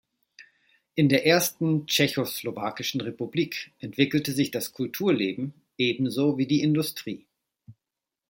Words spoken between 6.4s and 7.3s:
die Industrie.